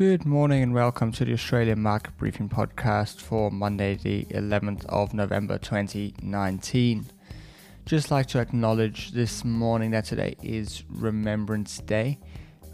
[0.00, 5.12] Good morning and welcome to the Australian Market Briefing podcast for Monday, the 11th of
[5.12, 7.04] November 2019.
[7.84, 12.18] Just like to acknowledge this morning that today is Remembrance Day.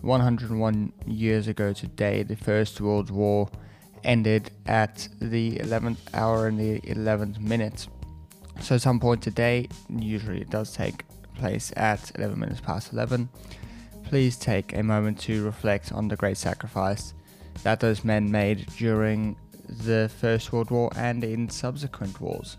[0.02, 3.50] 101 years ago today, the First World War
[4.04, 7.88] ended at the 11th hour and the 11th minute.
[8.60, 11.02] So, at some point today, usually it does take
[11.34, 13.28] place at 11 minutes past 11
[14.06, 17.12] please take a moment to reflect on the great sacrifice
[17.64, 19.36] that those men made during
[19.84, 22.56] the First World War and in subsequent wars.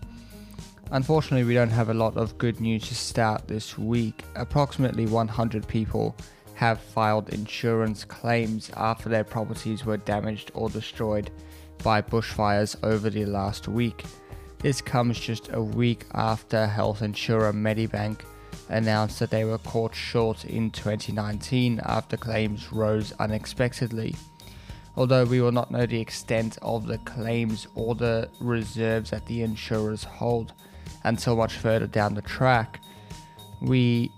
[0.90, 4.24] Unfortunately, we don't have a lot of good news to start this week.
[4.36, 6.14] Approximately 100 people
[6.52, 11.30] have filed insurance claims after their properties were damaged or destroyed
[11.82, 14.04] by bushfires over the last week.
[14.58, 18.20] This comes just a week after health insurer Medibank
[18.68, 24.14] announced that they were caught short in 2019 after claims rose unexpectedly.
[24.96, 29.42] Although we will not know the extent of the claims or the reserves that the
[29.42, 30.52] insurers hold
[31.04, 32.80] until much further down the track,
[33.60, 34.10] we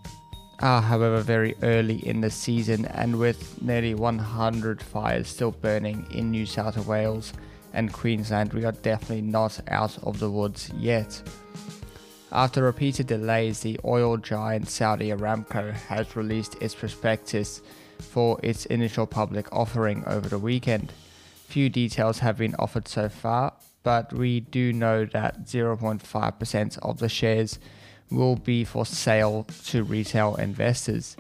[0.61, 6.31] are, however, very early in the season, and with nearly 100 fires still burning in
[6.31, 7.33] New South Wales
[7.73, 11.23] and Queensland, we are definitely not out of the woods yet.
[12.33, 17.61] After repeated delays, the oil giant Saudi Aramco has released its prospectus
[17.99, 20.93] for its initial public offering over the weekend.
[21.49, 27.09] Few details have been offered so far, but we do know that 0.5% of the
[27.09, 27.59] shares
[28.13, 31.17] will be for sale to retail investors.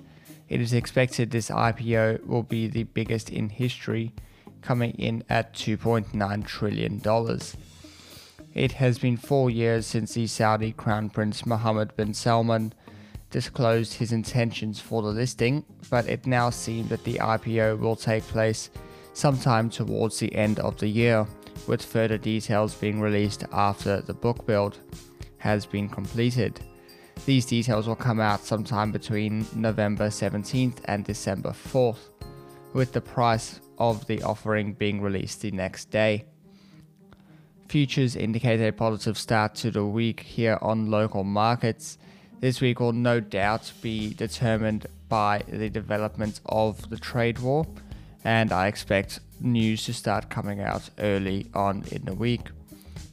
[0.48, 4.12] It is expected this IPO will be the biggest in history,
[4.62, 7.00] coming in at $2.9 trillion.
[8.54, 12.72] It has been four years since the Saudi Crown Prince Mohammed bin Salman
[13.30, 18.24] disclosed his intentions for the listing, but it now seems that the IPO will take
[18.24, 18.70] place
[19.12, 21.26] sometime towards the end of the year,
[21.68, 24.78] with further details being released after the book build
[25.38, 26.60] has been completed.
[27.26, 32.10] These details will come out sometime between November 17th and December 4th,
[32.72, 36.24] with the price of the offering being released the next day.
[37.70, 41.98] Futures indicate a positive start to the week here on local markets.
[42.40, 47.64] This week will no doubt be determined by the development of the trade war,
[48.24, 52.40] and I expect news to start coming out early on in the week.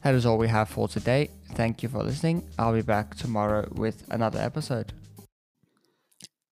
[0.02, 1.30] That is all we have for today.
[1.52, 2.42] Thank you for listening.
[2.58, 4.92] I'll be back tomorrow with another episode.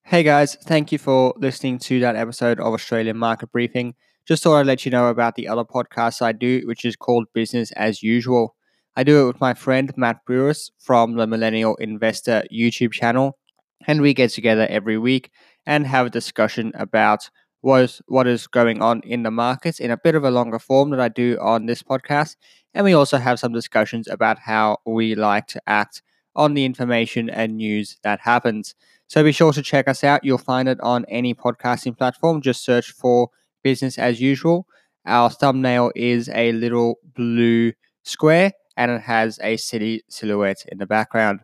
[0.05, 3.97] Hey guys, thank you for listening to that episode of Australian Market Briefing.
[4.27, 7.27] Just thought I'd let you know about the other podcast I do, which is called
[7.33, 8.57] Business as Usual.
[8.97, 13.39] I do it with my friend Matt Brewis from the Millennial Investor YouTube channel,
[13.87, 15.31] and we get together every week
[15.65, 19.93] and have a discussion about what is, what is going on in the markets in
[19.93, 22.35] a bit of a longer form that I do on this podcast.
[22.75, 26.03] And we also have some discussions about how we like to act
[26.35, 28.75] on the information and news that happens.
[29.07, 30.25] So be sure to check us out.
[30.25, 32.41] You'll find it on any podcasting platform.
[32.41, 33.31] Just search for
[33.69, 34.67] business as usual.
[35.07, 37.73] Our thumbnail is a little blue
[38.05, 41.41] square and it has a city silhouette in the background.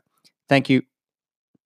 [0.49, 0.83] Thank you.